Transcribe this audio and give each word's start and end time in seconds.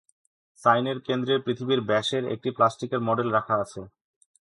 সাইনের 0.61 0.97
কেন্দ্রে 0.99 1.35
পৃথিবীর 1.45 1.81
ব্যাসের 1.81 2.23
একটা 2.25 2.49
প্লাস্টিকের 2.57 3.01
মডেল 3.01 3.27
রাখা 3.31 3.55
আছে। 3.55 3.81